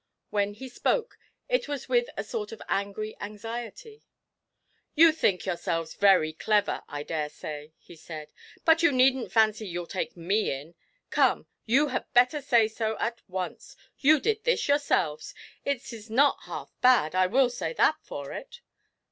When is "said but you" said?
7.95-8.91